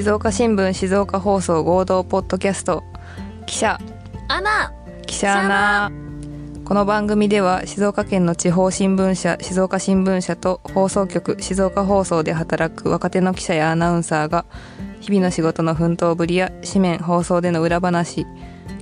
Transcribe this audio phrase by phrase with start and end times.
[0.00, 2.82] 静岡新聞静岡放送合同ポッドキャスト。
[3.44, 3.78] 記者。
[4.28, 4.72] アナ。
[5.06, 5.92] 記者アナ。
[6.64, 14.46] この番組では静岡県の地方新聞社静岡新聞社と放送局静岡放送で働く若手の記者やアナウンサーが
[15.00, 18.26] 日々の仕事の奮闘ぶりや紙面放送での裏話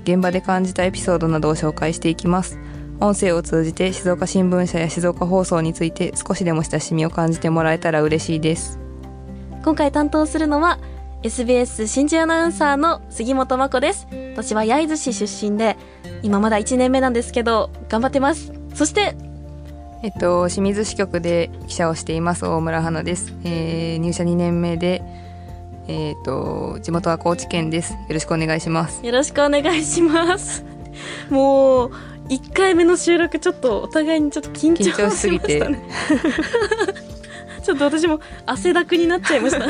[0.05, 2.61] 現場で感じたエピソードなどを紹介していきます。
[3.00, 8.79] 音声を通じて静岡新聞社や静岡放送について少しでも親しみを感じてもらえたら嬉しいです。
[9.64, 10.79] 今回担当するのは
[11.22, 14.07] SBS 新人アナウンサーの杉本真子です。
[14.35, 15.76] 私は焼津市出身で
[16.22, 18.53] 今まだ1年目なんですけど頑張ってます。
[18.75, 19.17] そして
[20.04, 25.03] えっと清水支局で記者をしています大村花です、えー入社2年目で
[25.89, 27.95] えっと地元は高知県です。
[27.95, 29.04] よろしくお願いします。
[29.04, 30.64] よろしくお願いします。
[31.31, 31.90] もう
[32.28, 35.59] 1回目の収録ちょっとお互いにちょっと緊張緊張しすぎて。
[35.59, 37.09] しましたね
[37.69, 39.67] ちょっと私も汗だくになっちゃいました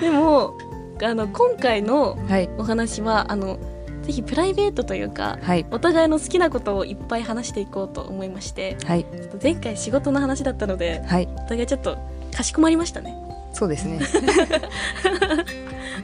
[0.00, 0.56] でも
[1.02, 2.48] あの今回のはい。
[2.58, 3.58] お話はあの
[4.02, 5.66] ぜひプライベートというかはい。
[5.70, 9.04] お互いの好きなことをいっぱい話していこうと思いましてはい。
[9.04, 11.28] ちょっと前回仕事の話だったのではい。
[11.36, 11.98] お互いちょっと
[12.34, 13.14] かしこまりましたね。
[13.52, 14.00] そうですね。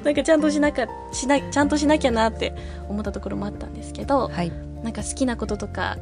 [0.05, 2.55] なんかちゃんとしなかしなちゃんとしなきゃなって
[2.89, 4.53] 思ったところもあったんですけどはい。
[4.83, 5.97] なんか好きなこととか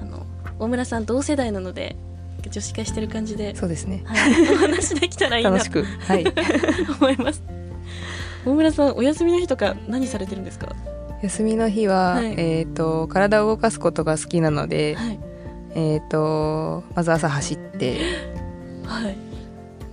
[0.00, 0.26] あの
[0.58, 1.96] 大村さん同世代なので
[2.50, 4.02] 女子会してる感じで、そうですね。
[4.04, 5.50] はい、お話できたらいいな。
[5.50, 5.84] と楽しく。
[5.84, 6.24] はい。
[7.00, 7.42] 思います。
[8.46, 10.74] 大村さんお休みの日とか何されてるんですか？
[11.22, 12.34] 休みの日は、はい。
[12.36, 15.18] えっ、と体を動かすことが好きなので、はい。
[15.74, 17.98] えっ、とまず朝走って。
[18.84, 19.16] はい。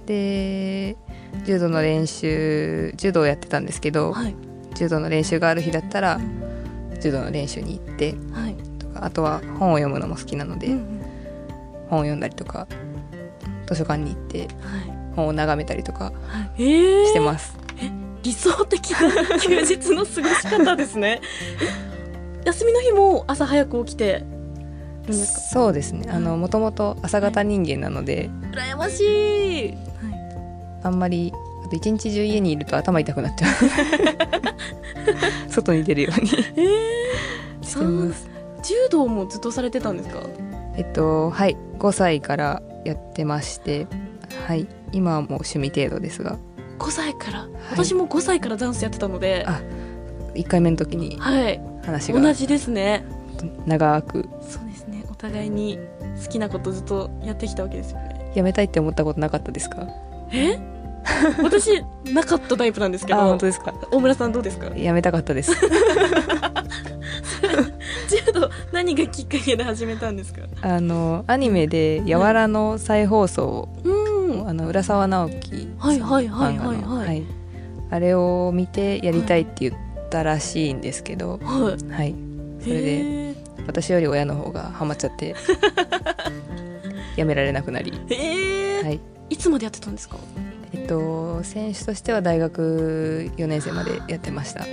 [0.06, 0.98] で
[1.46, 4.36] 柔道の練習柔道をやってたんですけど、はい。
[4.76, 6.20] 柔道の練習がある日だったら
[7.02, 11.01] 柔道の練習に行ってはい、とかあとは本を読むのも好きなので、うんうん
[11.92, 12.68] 本を読んだりとか
[13.68, 14.50] 図書館に行ってはい。
[15.16, 16.12] 本を眺めたりとかは
[16.58, 17.58] い、えー、してます、
[18.24, 18.98] 理想的な
[19.40, 21.20] 休日の過ごし方ですね。
[21.62, 21.92] え
[22.46, 24.24] 休みの日も朝早く起きて
[25.52, 26.08] そうですね。
[26.10, 29.78] あのもともと朝方人間なので、羨ましい、はい、
[30.84, 31.34] あんまり
[31.66, 33.52] あと一日中家にいると頭痛くなっちゃう。
[35.52, 38.28] 外に出るようにえしてます。
[38.60, 40.22] ー、柔道もずっとされてたんですか？
[40.78, 43.88] えっとはい5歳からやってまして
[44.48, 46.38] はい今はもう趣味程度ですが。
[46.80, 49.46] 5歳から、私も5歳からダンスやってたので。
[49.48, 49.62] あ
[50.34, 51.62] 1回目の時にはい。
[51.86, 52.20] 話が。
[52.20, 53.04] 同じですね。
[53.68, 54.28] 長く。
[54.42, 55.04] そうですね。
[55.12, 55.78] お互いに
[56.24, 58.32] 好きなことずっとやってきたわけですよね。
[58.34, 59.88] やめたいって思ったことなかったですか？
[60.32, 60.58] え？
[61.44, 61.84] 私
[62.14, 63.74] なかったタイプなんですけあど本当ですか。
[63.92, 64.68] 大村さんどうですか？
[64.76, 65.52] やめたかったです
[68.10, 70.42] 柔道何がきっかけで始めたんですか？
[70.62, 73.90] あのアニメで「やわら」の再放送、う
[74.44, 74.48] ん。
[74.48, 77.24] あの浦沢直樹はいはいはいはい漫画のはい。
[77.90, 81.92] あれを見てやりたいって言ったらしいんですけど、はい。
[81.92, 82.16] はい、
[82.62, 83.36] それで
[83.68, 85.36] 私より親の方がハマっちゃって
[87.18, 88.84] やめられなくなり、えー。
[88.86, 89.00] はい。
[89.30, 90.18] いつまでやってたんですか？
[90.74, 94.66] えっと、選手としては大学4年生までやってました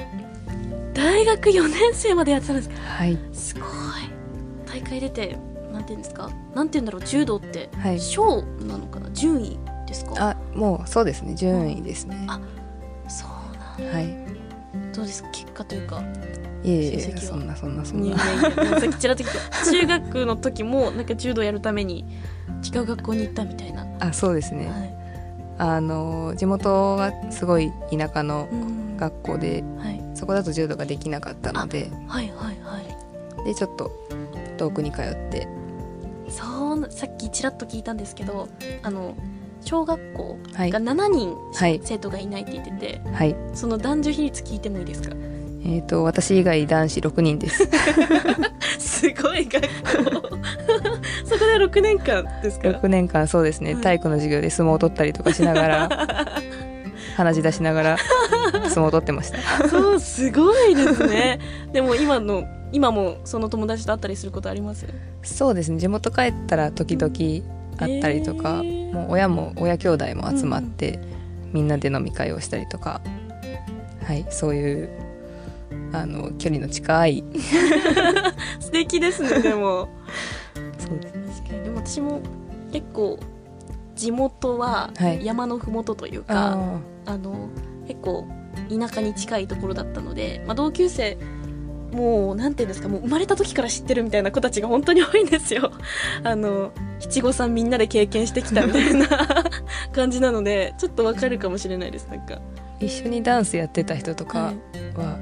[0.99, 2.69] 大学4年生までやってたんです。
[2.69, 3.17] かはい。
[3.33, 3.65] すごい。
[4.67, 5.39] 大会出て
[5.73, 6.31] なんて言うんですか？
[6.55, 8.01] なんて言うんだろう柔道ってはい。
[8.01, 9.09] 賞なのかな？
[9.13, 10.31] 順位ですか？
[10.31, 11.35] あもうそうですね。
[11.35, 12.17] 順位ですね。
[12.27, 12.41] あ
[13.09, 13.27] そ
[13.79, 14.09] うなんはい。
[14.93, 15.29] どうですか？
[15.31, 16.03] 結果というか。
[16.65, 18.19] いえいえそんなそんなそんな。
[18.19, 22.05] さっきちらっと中学の時もなんか柔道やるために
[22.75, 24.95] 違う学校に行ったみたいな、あそうですね、はい。
[25.59, 28.79] あの地元がすごい田舎のうん。
[28.99, 31.91] 学校ではい、そこだと柔道ができなかったので。
[32.09, 32.81] はいはいは
[33.43, 33.45] い。
[33.45, 33.91] でちょっと
[34.57, 35.47] 遠くに通って。
[36.29, 38.49] そうなさっきちらっと聞いたんですけど
[38.83, 39.15] あの
[39.65, 40.71] 小学校はい。
[40.71, 41.81] が7人しはい。
[41.83, 43.35] 生徒がいないって言ってて、はい。
[43.55, 45.15] その男女比率聞いてもいいですか？
[45.65, 47.69] えっ、と私以外男子6人です。
[48.79, 49.69] すごい学校。
[51.25, 53.83] そこで6年間ですか？6年間そうですね、はい。
[53.83, 55.89] 体育の授業で相撲を取ったりとかしながら
[57.17, 57.97] 鼻血出しながら
[58.71, 59.69] 相撲を取ってました。
[59.69, 61.39] そうすごいですね。
[61.73, 64.87] でも今の今もその友達と会ったりすることあります？
[65.23, 65.79] そうですね。
[65.79, 67.13] 地元帰ったら時々
[67.79, 68.93] 会ったりとか、へー。
[68.93, 70.99] もう親も親兄弟も集まって、
[71.53, 73.01] みんなで飲み会をしたりとか
[74.05, 74.89] はいそういう
[75.93, 77.25] あの距離の近い
[78.61, 79.89] 素敵ですねでも。
[80.79, 81.65] そうです確かに。
[81.65, 82.21] でも私も
[82.73, 83.19] 結構
[83.95, 85.25] 地元ははい。
[85.25, 86.53] 山のふもとというか、
[87.07, 87.49] ああの
[87.87, 88.27] 結構
[88.69, 91.17] 田舎に近いところだったので、まあ、同級生
[91.93, 95.73] もうなんていうんですかもう生まれた時から知ってるみたいな子たちが本当に多いんですよ。
[96.23, 99.07] あの七五三みんなで経験してきたみたいな
[99.93, 102.41] 感じなのでちょっとわかるかもしれないですなんか。
[102.81, 105.19] 一緒にダンスやってた人とかはいは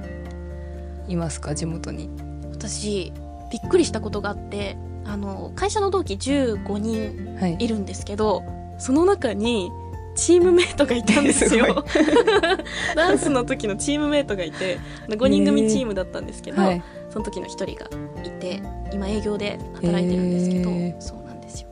[1.08, 1.16] い。
[1.16, 2.10] ますか地元に？
[2.52, 3.12] 私
[3.52, 7.56] びっくりしたことがあってあの会社の同期15人はい。
[7.60, 8.42] いるんですけど
[8.78, 9.70] その中に
[10.16, 11.84] チームメイトがいたんですよ。
[12.96, 14.78] ダンスの時のチームメイトがいて
[15.08, 16.82] 5人組チームだったんですけど、はい。
[17.10, 17.88] その時の1人が
[18.24, 18.60] いて
[18.92, 21.00] 今営業で働いてるんですけど、へー。
[21.00, 21.68] そうなんですよ。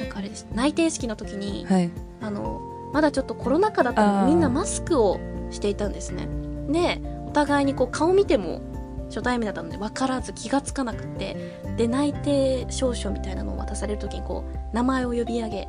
[0.00, 0.46] なんかあれです。
[0.52, 1.90] 内定式の時に、はい。
[2.20, 2.60] あの
[2.92, 6.26] まだちょっとコロナ禍だったのでみんなマスクをしていたんですね。
[6.68, 8.60] でお互いにこう顔見ても
[9.08, 15.68] 初対面だったので分からず気がつかなくてで内定証書みたいなのを渡される時にこう名前を呼び上げ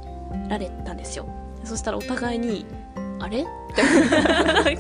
[0.50, 1.28] られたんですよ
[1.64, 2.66] そしたらお互いに
[3.20, 3.46] 「あれ?」っ
[3.76, 4.72] てなんか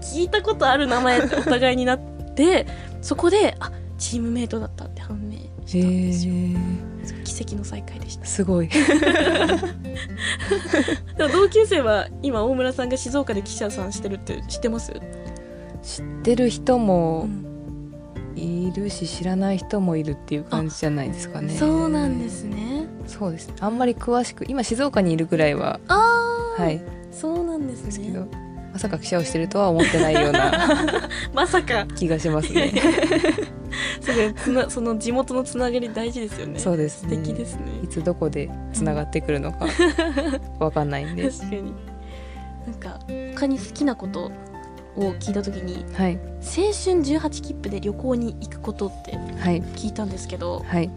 [0.00, 2.00] 聞いたことある名前ってお互いになっ
[2.34, 2.66] て
[3.00, 5.36] そこであチームメイトだったって判明
[5.66, 6.34] したんですよ。
[6.34, 6.56] へ
[7.24, 8.24] 奇跡の再会でした。
[8.24, 8.68] すごい。
[11.16, 14.92] でも同級生は今大村さんが静岡で記者さんしてるって知ってます、
[15.82, 17.44] 知ってる人うもん
[18.36, 21.54] いるし知らない人もいるっていう感じじゃないですかね。
[21.54, 23.52] そうなんですねそうです。
[23.60, 26.82] あんまり詳しく今静岡にいるぐらいはああ、はい。
[27.10, 27.86] そうなんですね。
[27.86, 28.26] ですけど
[28.72, 30.52] まさか記者をしてるとは思ってないような
[31.34, 31.86] まさか。
[31.94, 32.72] 気がしますね。
[34.00, 36.58] それつなその地元のつながり大事ですよね。
[36.58, 37.16] そうですね。
[37.16, 37.62] 素敵ですね。
[37.84, 39.66] いつどこでつながってくるのか
[40.58, 41.30] わかんないんで。
[41.30, 41.74] 確かに。
[42.66, 42.98] なんか
[43.34, 44.30] 他に好きなこと
[44.96, 46.14] を聞いた時にはい。
[46.14, 49.62] 青春18切符で旅行に行くことってはい。
[49.76, 50.88] 聞いたんですけどはい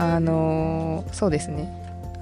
[0.00, 1.70] あのーそうですね。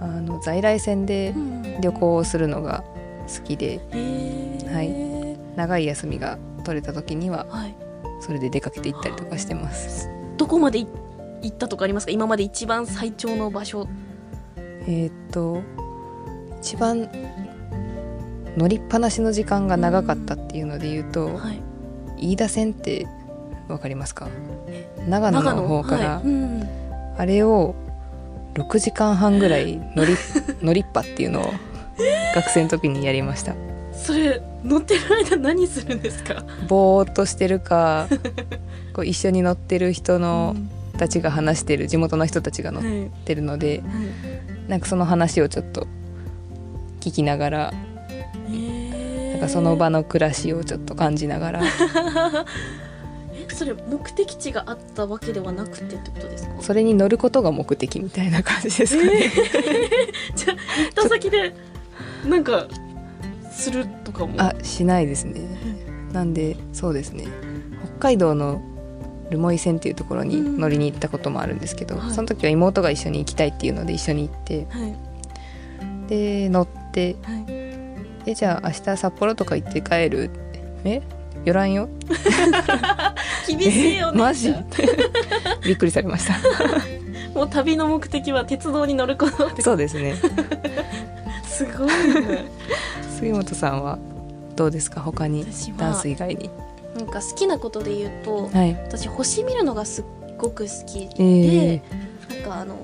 [0.00, 1.80] あの在来線でうん。
[1.80, 2.82] 旅行をするのが
[3.28, 3.80] 好きで
[4.72, 4.92] はい。
[5.56, 7.75] 長い休みが取れた時にははい、
[8.20, 10.08] それで出かけて行ったりとかしてます。
[10.36, 10.86] どこまでい
[11.42, 12.12] 行ったとかありますか？
[12.12, 13.88] 今まで一番最長の場所。
[14.56, 15.62] えーっと
[16.60, 17.08] 一番
[18.56, 21.60] 乗りっぱなしの時間が長かったっていうので言うと、はい。
[22.32, 23.06] 飯田線って
[23.69, 24.28] わかりますか？
[25.08, 26.25] 長野の方から、はい。
[26.25, 26.69] うん
[27.18, 27.74] あれを
[28.54, 30.14] 6時間半ぐらい乗り
[30.62, 31.52] 乗りっぱっていうのを
[32.34, 33.54] 学生の時にやりました。
[33.92, 36.44] それ乗ってる間何するんですか？
[36.68, 38.06] ぼーっとしてるか
[38.94, 40.70] こう一緒に乗ってる人のうん。
[40.98, 43.80] たちが話してる地元の人たちが乗っはいてるのではい。
[44.68, 45.86] なんかその話をちょっと
[47.00, 47.72] 聞きながら
[48.48, 49.30] へー。
[49.32, 51.60] なんかその場の暮らしをちょっと感じながら。
[51.62, 51.64] え
[53.54, 56.54] それ目的地があったわけではなくてってことですか？
[56.62, 59.30] それに乗ることが目的みたいな感じですかね、
[60.36, 61.54] じゃあ行った先で
[62.26, 62.66] なんか
[63.50, 64.34] するとかも？
[64.38, 65.40] あしないですね。
[66.12, 67.26] なんでそうですね。
[67.98, 68.60] 北海道の
[69.30, 72.10] 留萌線っていうところに乗りに行ったこともあるんですけど、はい。
[72.14, 74.94] その時は妹が一緒に行きたいっていうので一緒に行ってはい。
[76.08, 77.44] で乗ってはい
[78.30, 81.02] 「えじゃあ明日札幌とか行って帰る?」って「え？
[81.44, 81.88] 寄らんよ?
[83.56, 84.18] 厳しいよね。
[84.18, 84.52] マジ?
[85.64, 86.34] 」びっくりされました。
[87.34, 90.14] もう旅の目的は鉄道に乗ることそうですね。
[91.46, 91.86] すごい
[92.26, 92.44] ね。
[93.18, 93.98] 杉本さんは
[94.56, 95.00] どうですか？
[95.00, 95.46] 他に
[95.76, 96.50] ダンス以外に。
[96.96, 98.72] なんか好きなことで言うとはい。
[98.86, 100.04] 私星見るのがすっ
[100.36, 101.82] ごく好きで、え
[102.30, 102.76] なんかあの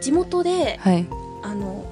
[0.00, 1.06] 地元でー、はい。
[1.42, 1.84] あの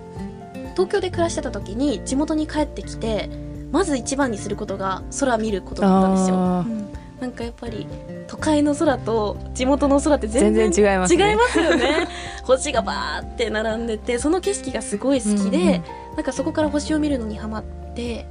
[0.73, 3.29] 東京で暮らしてた時に地元に帰ってきて
[3.73, 6.39] まず一番にすることが空見ることだったんですよ、う
[6.71, 6.89] ん
[7.21, 7.87] なんかやっぱり
[8.27, 11.31] 都会の空と地元の空って全然違いますね。
[11.31, 12.09] 違いますよね。
[12.45, 15.83] 星がバーって並んでてその景色がすごい好きで、うんうん
[16.17, 18.27] なんかそこから星を見るのにハマって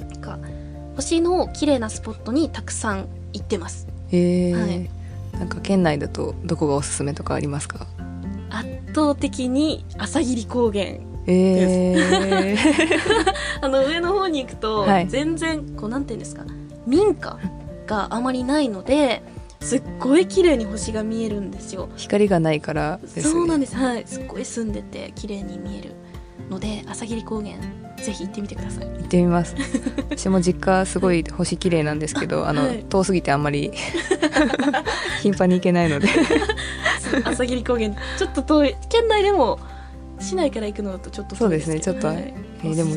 [0.00, 0.36] なんか
[0.96, 3.86] 星の綺麗なスポットにたくさん行ってます。
[4.10, 4.60] えー。
[4.60, 4.90] はい。
[5.38, 7.86] なんか県内だとどこがおすすめとかありますか？
[8.50, 10.84] 圧倒的に朝霧高原
[11.26, 12.56] えー、
[13.62, 15.08] あの上の方に行くと、はい。
[15.08, 16.44] 全然こうなんていうんですか
[16.84, 17.38] 民家
[17.86, 19.22] があまりないので
[19.60, 21.88] すっごい綺麗に星が見えるんですよ。
[21.96, 23.22] 光がないからですね。
[23.22, 23.74] そうなんです。
[23.76, 24.04] はい。
[24.06, 25.92] すっごい澄んでて綺麗に見える
[26.50, 27.56] ので朝霧高原
[27.96, 28.86] ぜひ行ってみてください。
[28.86, 29.54] 行ってみます。
[30.10, 32.84] 私も実家すごい星綺麗なんですけどあの、はい。
[32.88, 33.72] 遠すぎてあんまり
[35.22, 36.08] 頻繁に行けないので。
[37.24, 37.94] 朝霧高原。
[38.18, 38.76] ちょっと遠い。
[38.90, 39.58] 県内でも
[40.20, 41.80] 市内から行くのだとちょっとそうですね。
[41.80, 42.34] ちょっとはい。
[42.64, 42.94] おえーですも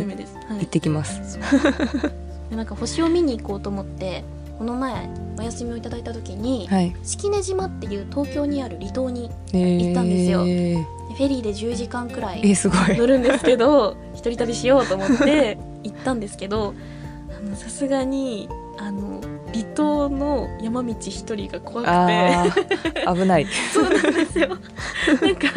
[0.50, 1.40] はい行ってきます。
[2.50, 4.24] でなんか星を見に行こうと思って
[4.58, 9.86] この前お休みをいただいた時に、はい、式根島っていう東京にある離島にえー。
[9.86, 10.40] 行ったんですよ。
[10.40, 12.98] フェリーで10時間くらいえーすごい。
[12.98, 16.74] 乗るんですけど一人旅しようと思って行ったんですけど
[17.56, 19.22] さすがにあの
[19.54, 23.14] 離島の山道一人が怖くて。
[23.14, 23.48] 危ない。
[23.74, 24.50] そうなんですよ。
[24.50, 25.48] なんか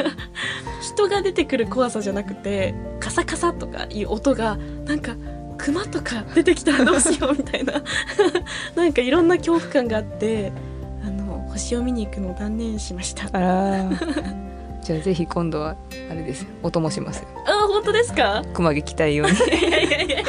[0.81, 5.15] 人が出てくる怖さじゃなくてカサカサとかいう音がなんか
[5.63, 7.75] クマとか出てきたらどうしようみたいな。
[8.75, 10.53] なんかいろんな恐怖感があって
[11.05, 13.25] あの星を見に行くのを断念しました。
[13.27, 14.51] ああらー。
[14.83, 15.77] じゃあぜひ今度は
[16.11, 16.49] あれですよ。
[16.63, 17.29] お供しますよ。
[17.69, 18.43] 本当ですか？
[18.55, 19.37] 熊毛着たいように。
[19.37, 20.25] いやいやいや。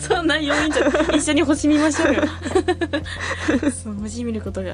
[0.00, 0.86] そんな要因じゃ
[1.16, 2.22] 一緒に星見ましょうよ。
[3.70, 4.72] そう星見ることが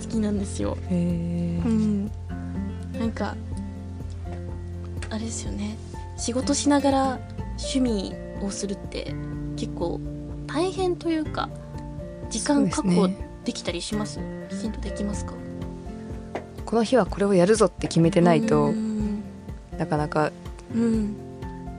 [0.00, 0.76] 好きなんですよ。
[0.90, 2.10] へうーん。
[2.98, 3.34] なんか
[5.10, 5.76] あれですよね。
[6.16, 7.18] 仕事しながら
[7.58, 8.14] 趣味
[8.46, 9.14] をするって
[9.56, 10.00] 結構
[10.46, 11.48] 大変というか
[12.30, 13.08] 時間確保
[13.44, 14.20] できたりします？
[14.48, 15.32] きちんとできますか？
[16.64, 19.22] この日はこれをやるぞって決めてないとうん。
[19.78, 20.30] なかなか
[20.74, 21.16] うん。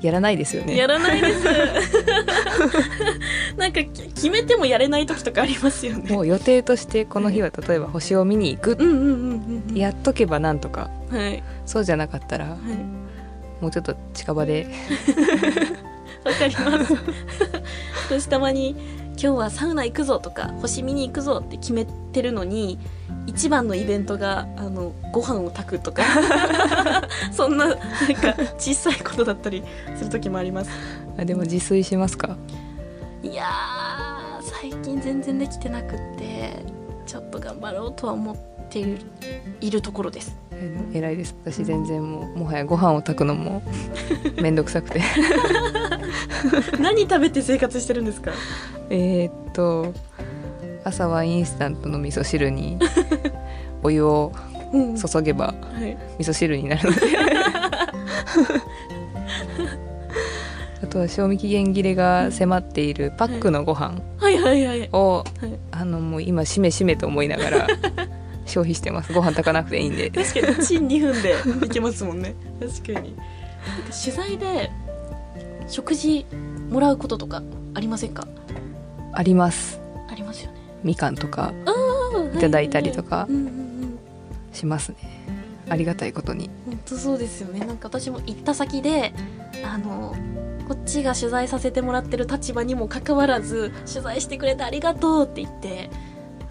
[0.02, 0.76] やらないですよね。
[0.76, 1.46] やらないです。
[3.58, 6.12] なんかき決めてもやれない時とかありますよね。
[6.12, 9.76] もう予定としてこの日は例えば星を見に行くうんうんうんうんうん。
[9.78, 10.90] やっとけばなんとか。
[11.10, 11.42] はい。
[11.66, 12.58] そうじゃなかったらはい。
[13.64, 14.68] もうちょっと近場で
[16.26, 16.94] わかります。
[18.08, 18.72] 私たまに
[19.12, 22.80] 今日はサウナ行くぞとか星見に行くぞって決めてるのに
[23.28, 26.04] 一番のイベントがあのご飯を炊くとか
[27.32, 27.84] そんななんか
[28.58, 29.64] 小さいことだったり
[29.98, 30.72] する時もあります。
[31.18, 32.36] あでも自炊しますか？
[33.22, 36.64] いやー最近全然できてなくって
[37.06, 38.36] ちょっと頑張ろうとは思っ
[38.70, 38.98] ている
[39.62, 40.36] いるところです。
[40.52, 41.36] え偉いです。
[41.44, 43.62] 私全然もうもはやご飯を炊くのも
[44.42, 45.02] めんどくさくて。
[46.80, 48.32] 何食べて生活してるんですか？
[48.90, 49.94] えーっと
[50.84, 52.78] 朝はインスタントの味噌汁に
[53.84, 54.32] お湯を
[54.74, 54.96] うん。
[54.98, 55.54] 注げばは
[55.86, 55.98] い。
[56.20, 57.02] 味噌汁になるので。
[60.84, 63.88] あとは賞味期限切れが迫っているパックのご飯。
[63.88, 65.60] はいはいはいを、はい。
[65.72, 67.68] あのもう今しめしめと思いながら
[68.46, 69.14] 消費してます。
[69.14, 70.10] ご飯炊かなくていいんで。
[70.10, 72.36] 確かにチン2分で いけますもんね。
[72.60, 73.16] 確かに。
[74.04, 74.70] 取材で
[75.68, 76.26] 食事
[76.70, 77.42] もらうこととか
[77.74, 78.28] ありませんか？
[79.14, 79.80] あります。
[80.10, 80.58] ありますよね。
[80.84, 81.54] みかんとか
[82.34, 82.38] い。
[82.38, 83.28] いただいたりとか
[84.52, 84.96] しますね。
[85.70, 86.50] ありがたいことに。
[86.66, 87.60] 本当そうですよね。
[87.66, 89.14] なんか私も行った先で
[89.64, 90.14] あの
[90.64, 95.90] こっちが取材させてもらってる立場にもかかわらず取材してくれてありがとうって言って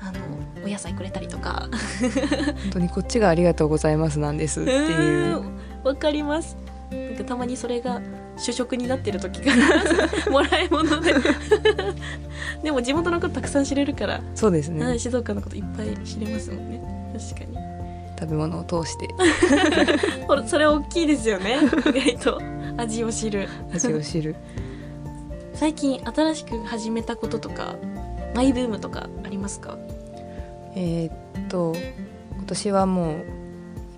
[0.01, 1.69] あのお野菜くれたりとか。
[1.71, 5.39] 本当にこっちがありがとうございますなんですっていう。
[5.43, 6.57] うんわかります。
[6.91, 8.01] なんかたまにそれが
[8.37, 9.53] 主食になってる時が
[10.31, 11.15] もらい物で。
[12.63, 14.85] でも地元のことたくさん知れるから、そうですね。
[14.85, 16.81] はい静岡のこといっぱい知れますもんね。
[17.19, 17.59] 確かに。
[18.19, 19.09] 食べ物を通して。
[20.47, 21.59] それ大きいですよね。
[21.87, 23.49] 意外と味を知る。
[23.73, 24.37] 味を知る。
[25.55, 27.75] 最近新しく始めたこととか
[28.35, 29.77] マイブームとかありますか？
[30.75, 31.13] えーっ
[31.49, 31.75] と
[32.37, 33.25] 今年はもう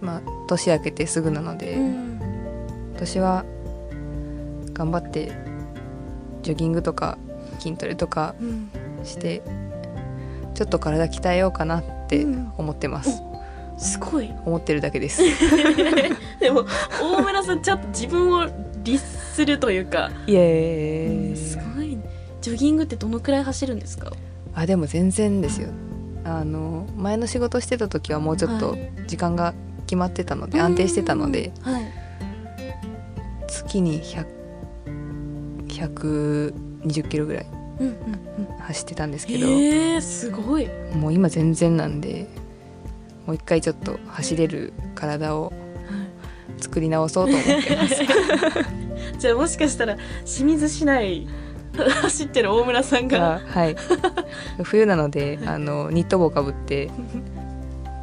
[0.02, 2.18] 今年明けてすぐなので、ん。
[2.90, 3.44] 今年は
[4.72, 5.32] 頑張って
[6.42, 7.16] ジョギングとか
[7.58, 8.70] 筋トレとかうん。
[9.04, 9.42] して
[10.54, 12.52] ちょっと体鍛えようかなってうん。
[12.58, 13.22] 思ってます、
[13.78, 14.30] すごい。
[14.44, 15.22] 思ってるだけです。
[16.40, 16.64] でも
[17.02, 18.46] 大村さんちゃんと自分を
[18.84, 18.98] 律
[19.34, 20.10] するというか。
[20.26, 21.96] イエーイすごい。
[21.96, 22.02] ね
[22.40, 24.12] ジョギングってどのくらい走るんですか？
[24.54, 25.68] あでも全然ですよ。
[26.24, 28.76] あの前の仕事してた時はもうちょっとは
[29.06, 29.54] 時間が
[29.86, 31.84] 決まってたので安定してたのでうんはい。
[33.48, 34.26] 月に100
[35.68, 37.46] 120キロぐらい
[37.80, 37.94] うんうん
[38.60, 40.68] 走ってたんですうんけど、えー、すごい。
[40.94, 42.26] もう今全然なんで
[43.26, 45.52] もう一回ちょっと走れる体を
[46.64, 47.94] 作り直そうと思ってます。
[49.18, 51.26] じゃあもしかしたら清水市内
[52.02, 53.18] 走ってる大村さんが。
[53.18, 53.76] がはい。
[54.62, 56.90] 冬なのであのニット帽かぶって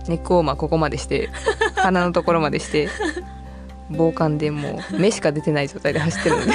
[0.08, 1.30] ネックウォーマーここまでして
[1.75, 2.89] 鼻のところまでして
[3.89, 6.51] 防寒でもう目しか出てない状態で走ってるので。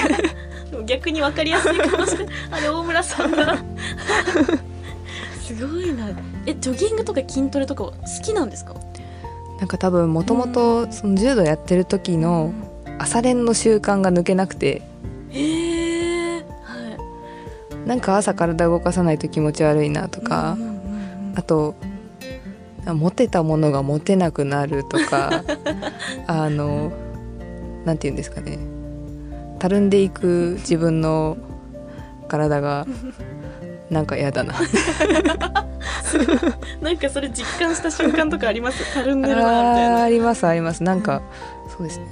[0.85, 2.35] 逆に分かりやすいかもしれない。
[2.53, 3.57] あれ大村さんだ
[5.43, 6.09] すごいな。
[6.45, 8.75] えジョギングとか筋トレとかは好きなんですか？
[9.59, 12.53] なんか多分もともとその柔道やってる時の
[12.99, 14.83] 朝練の習慣が抜けなくて。
[15.31, 16.45] へえは
[17.85, 17.89] い。
[17.89, 20.57] なんか朝体動かさないと気持ち悪いなとか
[21.35, 21.75] あと
[22.85, 25.43] 持てたものが持てなくなるとか
[26.27, 26.93] あの
[27.85, 28.59] なんて言うんですかね。
[29.59, 31.37] たるんでいく自分の
[32.29, 32.87] 体が
[33.91, 34.55] なんか嫌だな。
[36.81, 38.95] なんかそれ実感した瞬間とかあります？
[38.95, 40.03] たるんでるなみたいな。
[40.03, 40.83] ありますあります。
[40.83, 41.23] なんか
[41.77, 42.07] そうですね。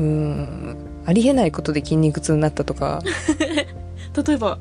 [0.00, 0.76] うーん。
[1.06, 3.00] ありえないことで筋肉痛になったとか。
[4.26, 4.58] 例えば？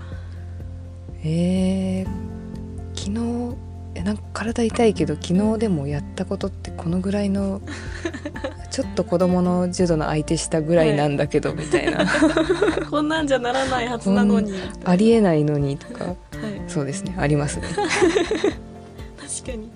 [1.25, 2.07] えー、
[3.00, 3.55] 昨日
[3.95, 7.62] えなんか体痛いけど昨日でもやったことってこのぐらいの
[8.74, 12.08] ちょっと子供の柔道の相手したぐらいなんだけど、みたいな。
[12.89, 14.51] こんなんじゃならないはずなのに、
[14.84, 16.06] ありえないのにとか。
[16.06, 16.15] はい、
[16.68, 17.13] そうですね。
[17.15, 17.68] ありますね。
[17.77, 19.70] 確かに。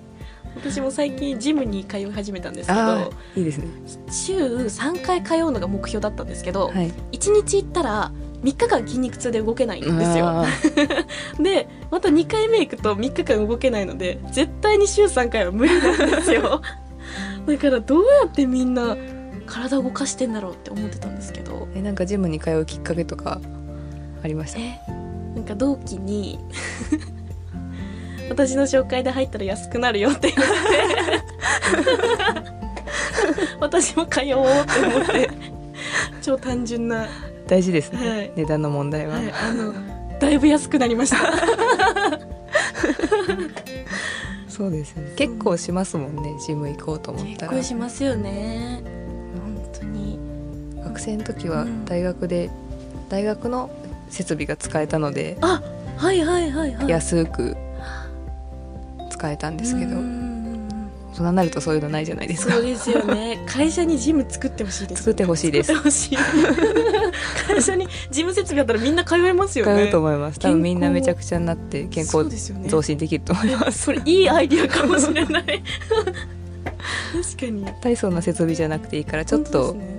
[0.56, 3.68] 私も最近ジムに通い始めたんですけあどあいいですね。
[4.10, 6.92] 週3回通うのが目標だったんですけど、はい。
[7.12, 8.10] 1日行ったら
[8.42, 10.26] 3日間筋肉痛で動けないんですよ。
[10.26, 10.46] あ
[11.40, 16.60] でまた2回目行くと3日間動けないので絶対に週3回は無理なんですよ
[17.48, 18.96] だからどうやってみんな
[19.46, 21.68] 体を動かしてんだろうって思ってたんですけど。
[21.74, 23.40] ーえなんかジムに通うきっかけとか
[24.22, 24.58] ありました？
[24.60, 24.80] え
[25.34, 26.38] なんか同期に
[28.28, 31.24] 私の紹介で入ったら安くなるよって言われて。
[33.60, 35.30] 私も通おうって思って。
[36.22, 37.06] 超単純な、
[37.46, 38.32] 大事ですね、はい。
[38.36, 39.72] 値段の問題は、はい、あの
[40.18, 41.16] だいぶ安くなりました
[44.58, 47.52] そうですよね結構しますもんねジム行こうと思っ結たら。
[47.52, 48.82] 構しますよね。
[49.34, 50.18] 本当に。
[50.82, 51.84] 学生の時はうん。
[51.84, 52.50] 大学で、
[53.08, 53.70] 大学の
[54.10, 55.62] 設備が使えたのであ
[55.96, 56.88] はいはいはいはい。
[56.88, 57.56] 安く
[59.10, 59.96] 使えたんですけど。
[59.96, 60.17] うん
[61.18, 62.54] 人になるとそういうのないじゃないですか。
[62.54, 63.42] そうですよね。
[63.46, 65.02] 会社にジム作ってほしいです。
[65.02, 65.72] 作ってほしいです。
[67.46, 69.82] 会社にジム設備あったらみんな通えますよね。
[69.82, 70.38] 使うと思います。
[70.38, 72.24] 多分みんなめちゃくちゃになって健康
[72.68, 73.82] 増進できると思います。
[73.84, 75.62] それいいアイディアかもしれない。
[77.12, 77.66] 確かに。
[77.82, 79.97] 大層な設備じゃなくていいからちょっとね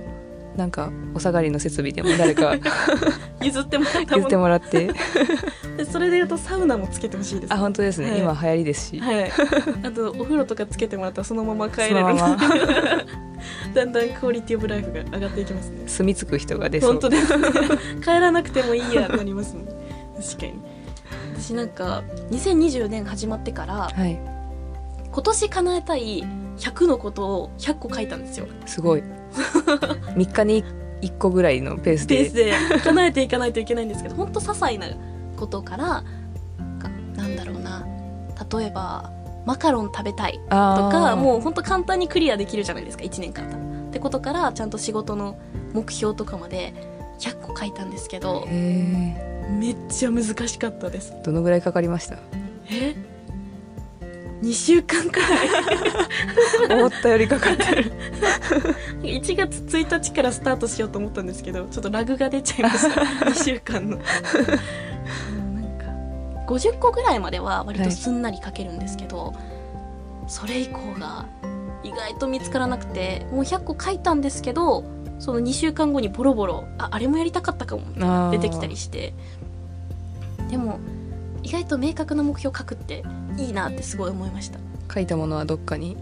[0.56, 2.56] なんかお下がりの設備でも誰か
[3.42, 4.90] 譲ってもらった譲ってもらって。
[5.76, 7.54] でそれでいうとサウナもつけてほしいです。
[7.54, 8.20] あ本当ですね、はい。
[8.20, 9.30] 今流行りですし、はい。
[9.82, 11.94] あとお風呂とかつけてもらったらそのまま帰れる。
[12.02, 12.36] まま
[13.74, 15.82] だんだんクオリティオブライフが上がっていきますね。
[15.86, 16.90] 住み着く人が出そう。
[16.92, 17.48] 本当ですね。
[18.02, 19.64] 帰らなくてもいいやなりますね
[20.16, 20.54] 確かに。
[21.36, 24.18] 私なんか2020年始まってからはい。
[25.12, 26.24] 今年叶えたい
[26.58, 28.46] 100のことを100個書いたんですよ。
[28.66, 29.02] すごい
[30.16, 30.64] 3日に
[31.02, 34.86] 1個ぐらいのペースでペースで叶えていかないといけないんですけど本当些細な
[35.36, 36.04] ことから
[37.16, 37.86] なんだろうな。
[38.58, 39.10] 例えば
[39.46, 41.16] マカロン食べたいとあかー。
[41.16, 43.44] もう本当簡単にクリアできるじゃないですか1年間
[43.88, 45.38] ってことからちゃんと仕事の
[45.72, 46.74] 目標とかまで
[47.20, 51.12] 100個書いたんですけどへめっちゃ難しかったです。
[51.12, 52.16] ーどのぐらいかかりました？
[52.70, 52.94] え？
[54.42, 55.48] 2週間くらい。
[56.78, 57.92] 思ったよりかかってる。
[59.02, 63.00] 1月1日からスタートしようと思ったんですけどちょっとラグが出ちゃいました。
[63.30, 63.96] 2週間の。
[63.96, 65.84] うんなんか
[66.46, 69.34] 50個ぐらいまでは割とすんなり書けるんですけど、
[70.26, 71.26] それ以降が
[71.82, 74.84] 意外と見つからなくてもう100個書いたんですけど
[75.18, 79.12] その2週間後にボロボロああれもやりたかったかも出てきたりして。
[80.50, 80.80] でも
[81.42, 83.02] 意外と明確な目標書くって
[83.36, 84.58] いいなってすごい思いました。
[84.92, 85.96] 書いたものはどっかに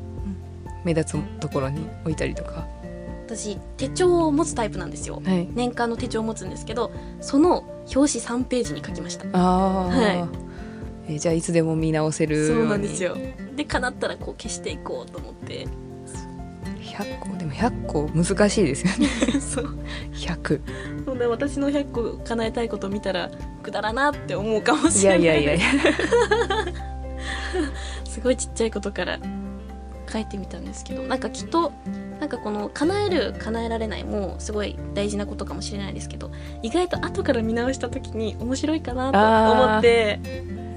[0.85, 2.67] 目立つところに置いたりとか。
[3.27, 5.21] 私手帳を持つタイプなんですよ。
[5.23, 5.49] はい。
[5.53, 7.59] 年間の手帳を持つんですけどその
[7.95, 9.27] 表紙3ページに書きました。
[9.33, 10.29] ああ、は
[11.07, 13.17] えーじゃあいつでも見直せるそうなんですよ。
[13.57, 15.67] で叶ったらこう消していこうと思って
[16.99, 17.37] 100個？
[17.37, 19.09] でも100個難しいですよね。
[19.41, 19.79] そう。
[20.13, 20.61] 100
[21.05, 23.31] そんな私の100個叶えたいこと見たら
[23.63, 25.25] くだらなって思うかもいしれない。
[25.25, 25.83] やいやいやいや。
[28.05, 29.19] すごいちっちゃいことから
[30.13, 31.73] 書いてみたんですけどなんかきっと
[32.19, 36.33] なんかこの叶える叶えられないもすごい大事なことかもしれないですけど
[36.63, 40.19] 意外と後から見直した時に面白いかなと思って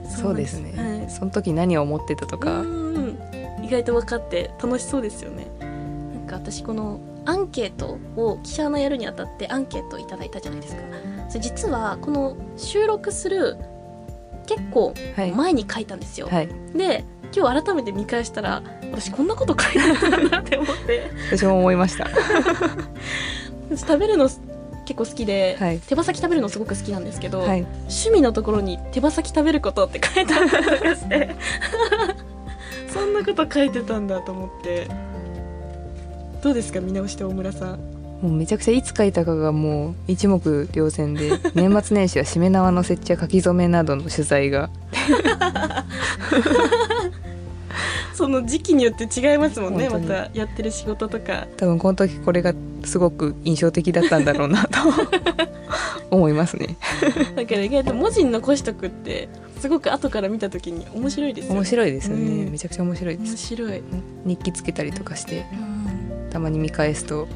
[0.08, 0.60] そうです。
[0.60, 1.10] ね、はい。
[1.10, 3.18] その時何を思ってたとか、うん。
[3.64, 5.48] 意外と分かって楽しそうですよね
[6.42, 10.82] 私このアンケートを記者のやるにあたってアンケートをいただいたじゃないですか。
[11.30, 13.58] それ実はこの収録する
[14.48, 21.12] 結構はい、前に書いたんですよ、はい、で今日改めて見返したら私こんなこと書いてたんだって思って。
[21.32, 22.10] 私も思いました。
[23.70, 24.28] 私食べるの
[24.86, 25.80] 結構好きで、はい。
[25.80, 27.62] 手羽先食べるのすごく好きなんですけど、はい。
[27.84, 31.36] 趣味のところに手羽先食べることって書いてあったりとかして。
[32.92, 34.90] そんなこと書いてたんだと思って
[36.42, 37.80] どうですか見直して大村さん。
[38.22, 44.70] もうめちゃくちゃいつ書いたかがもう一目瞭然で 年末年始はしめ縄の設置や書き初めなどの取材が。
[48.14, 51.48] その時期によって違いますもんねまたやってる仕事とか。
[51.58, 54.78] 多分この時これがすごく印象的だったんだろうなと。
[56.12, 56.76] 思いますね。
[57.36, 61.60] だから意外と文字に残しとくってすごく後から見た時に面白いですよね。
[61.60, 62.52] 面白いですよね、うん。
[62.52, 63.82] めちゃくちゃ面白いで面す白い、
[64.26, 65.46] 日記つけたりとかして。
[65.54, 65.81] うん
[66.32, 67.28] たまに見返すとはい。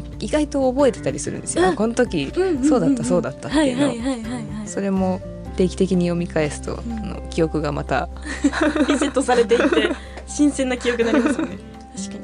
[0.00, 1.68] で意外と覚えてたりするんですよ、うん。
[1.70, 2.30] あこの時
[2.68, 3.86] そうだったそうだったっていうの。
[3.86, 4.68] はいはいはいはいはい。
[4.68, 5.20] それも
[5.56, 6.92] 定期的に読み返すと、ん。
[6.92, 8.08] あの記憶がまた
[8.88, 9.90] リセットされていって
[10.26, 11.58] 新鮮な記憶になりますよね。
[11.96, 12.20] 確かに。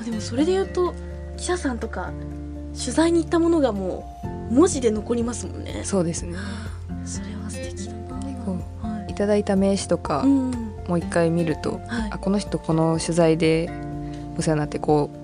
[0.00, 0.94] あでもそれで言うと
[1.36, 2.10] 記者さんとか
[2.78, 4.20] 取材に行ったものがも
[4.50, 5.82] う文字で残りますもんね。
[5.84, 6.34] そうですね。
[7.04, 8.20] それは素敵だな。
[8.44, 9.14] 構はい。
[9.14, 10.50] ただいた名刺とか、うん。
[10.88, 12.08] もう一回見るとはい。
[12.10, 13.70] あこの人この取材で
[14.36, 15.23] お世話になってこう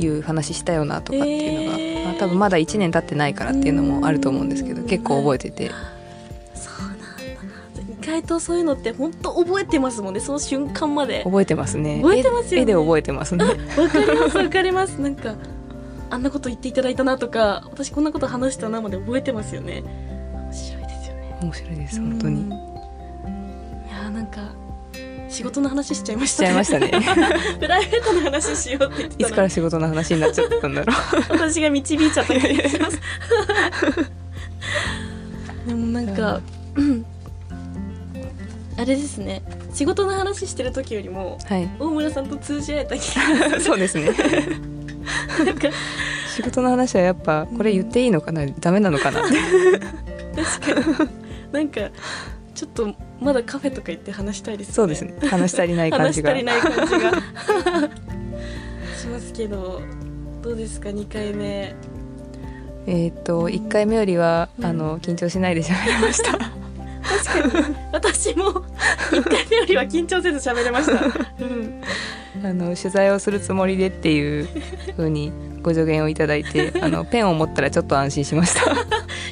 [0.00, 2.04] いう話したよなとかっていうのが、へー。
[2.04, 4.88] まあ、多分まだ1年経ってないからっていうのもあると思うんですけどうん。
[4.88, 5.70] 結構覚えてて、
[6.54, 7.06] そうなんだ
[7.82, 10.20] 意外とそういうのって本当覚えてますもんね。
[10.20, 11.22] その瞬間まで。
[11.24, 12.00] 覚えてますね。
[12.02, 12.58] 覚えてますよね。
[12.58, 13.44] 絵絵で覚えてますね。
[13.44, 13.54] わ
[13.88, 15.00] かりますわかります。
[15.00, 15.34] なんか
[16.10, 19.82] あんなこと言っていただいたなとか私こんなこと話したなまで覚えてますよね。
[20.34, 21.38] 面白いですよね。
[21.40, 22.40] 面白いです本当に。
[22.42, 22.52] うん。
[22.52, 24.40] いやーなんか
[25.30, 26.90] 仕事の話しちゃいまししたちゃいましたね。
[27.60, 30.92] プライベートの話しようって言っていつから仕事の話になっちゃったんだろ
[31.28, 33.00] 私が導いちゃった気がします。
[35.66, 36.40] でもなんか、
[36.74, 37.04] うん。
[38.76, 39.42] あれですね。
[39.72, 41.70] 仕事の話してる時よりもうはい。
[41.78, 44.06] 大村さんと通じ合えた気がそうですね。
[45.44, 45.68] なんか
[46.34, 48.46] 仕事の話はやっぱこれ言っていいのかな？
[48.46, 49.20] ダメなのかな？
[49.24, 49.36] って
[50.42, 51.10] 確かに。
[51.52, 51.80] なんか
[52.60, 54.74] ちょっとまだカフェとか行って話したいですね。
[54.74, 55.14] そうですね。
[55.30, 57.10] 話し足りない感話しじが足りない感じが。
[58.98, 59.80] しますけど
[60.42, 61.74] どうですか？2回目。
[62.86, 66.32] えっと1回目よりはあの緊張しないで喋りました。
[66.32, 67.76] 確かに。
[67.92, 71.02] 私も1回目よりは緊張せず喋れました、
[71.42, 71.82] うん、
[72.44, 74.48] あの取材をするつもりでっていう
[74.96, 78.70] 風にご助言をいただいて あのペンを持ったらちょっと安心しました。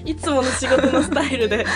[0.04, 1.66] いつもの仕事のスタイルで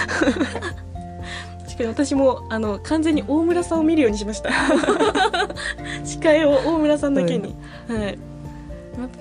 [1.72, 4.50] 確かに私もあの完全に大村さんを見るようにしました。
[6.04, 7.56] 司会を大村さんだけに、
[7.88, 8.18] はい。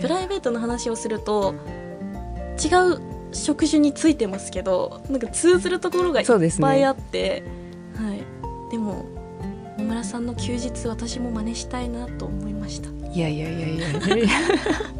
[0.01, 1.53] プライベートの話をすると
[2.61, 6.27] 違う職種についてますけどなんか通ずるところがいっ
[6.59, 7.43] ぱいあって、
[7.95, 8.21] はい、
[8.69, 9.05] でも
[9.77, 14.15] 大村さんの休日私も真似したいなと思いましたいやいやいやいや。
[14.15, 14.27] い や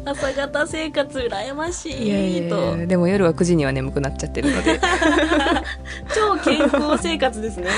[0.04, 2.86] 朝方生活羨ましいいやいやいとや。
[2.86, 4.78] でも夜は9時には眠くなっちゃってるので。
[6.14, 7.68] 超健康生活ですね。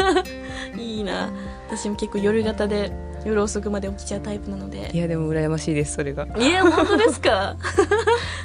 [0.78, 1.30] いいな。
[1.68, 2.90] 私も結構夜型で
[3.26, 6.26] 夜遅くまで起きちゃうタイプなのいでやでも羨ましいですそれが。
[6.38, 7.56] いや本当ですか？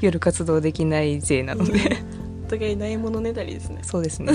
[0.01, 1.97] 夜活動できない勢なので。
[2.47, 3.79] お互いないものねだりですね。
[3.83, 4.33] そうですね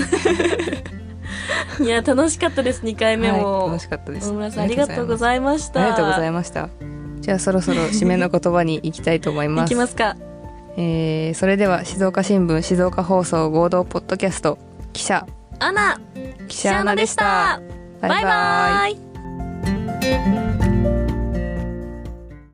[1.85, 4.29] いや楽しかったです2回目も、はい、楽しかったです。
[4.29, 5.81] 大村さんありがとうごいざいました。
[5.81, 6.69] ありがとうございました。
[7.21, 9.69] じゃあそろそろ締めの言葉に行きたいと思いいます。
[9.69, 10.15] きますか。
[10.77, 14.57] えーそれでは静岡新聞静岡放送合同ポッドキャスト
[14.93, 15.25] 記者。
[15.59, 15.99] アナ
[16.47, 17.61] 記者アナでした。
[18.01, 18.87] バイバ
[20.65, 20.68] イ